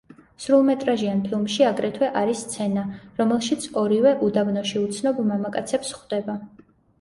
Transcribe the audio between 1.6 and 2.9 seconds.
აგრეთვე არის სცენა,